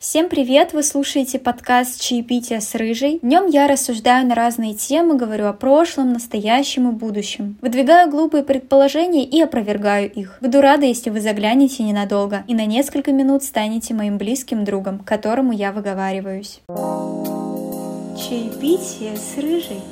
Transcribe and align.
Всем 0.00 0.28
привет! 0.28 0.74
Вы 0.74 0.84
слушаете 0.84 1.40
подкаст 1.40 2.00
«Чаепитие 2.00 2.60
с 2.60 2.72
Рыжей». 2.76 3.18
В 3.20 3.26
нем 3.26 3.46
я 3.48 3.66
рассуждаю 3.66 4.28
на 4.28 4.36
разные 4.36 4.74
темы, 4.74 5.16
говорю 5.16 5.46
о 5.46 5.52
прошлом, 5.52 6.12
настоящем 6.12 6.88
и 6.88 6.92
будущем. 6.92 7.56
Выдвигаю 7.60 8.08
глупые 8.08 8.44
предположения 8.44 9.24
и 9.24 9.40
опровергаю 9.40 10.08
их. 10.08 10.38
Буду 10.40 10.60
рада, 10.60 10.86
если 10.86 11.10
вы 11.10 11.20
заглянете 11.20 11.82
ненадолго 11.82 12.44
и 12.46 12.54
на 12.54 12.64
несколько 12.64 13.10
минут 13.10 13.42
станете 13.42 13.92
моим 13.92 14.18
близким 14.18 14.64
другом, 14.64 15.00
к 15.00 15.04
которому 15.04 15.50
я 15.50 15.72
выговариваюсь. 15.72 16.60
Чаепитие 18.16 19.16
с 19.16 19.36
Рыжей. 19.36 19.82